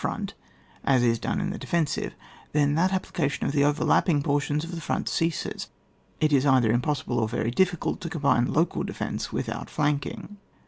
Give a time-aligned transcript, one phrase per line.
[0.03, 0.33] front
[0.83, 2.15] (as is done in the defensive),
[2.53, 5.67] then that application of the overlapping por tions of the front ceases;
[6.19, 10.37] it is either im possible, or very difficult, to combine local defence with outflanking.